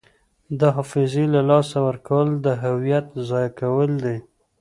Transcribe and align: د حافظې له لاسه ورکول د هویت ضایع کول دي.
د 0.59 0.61
حافظې 0.75 1.25
له 1.33 1.41
لاسه 1.49 1.77
ورکول 1.87 2.27
د 2.45 2.47
هویت 2.63 3.07
ضایع 3.29 3.51
کول 3.59 3.91
دي. 4.03 4.17